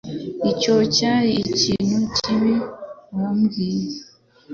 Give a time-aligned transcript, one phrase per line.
[0.51, 2.53] Icyo cyari ikintu kibi
[3.15, 3.95] wabwiye.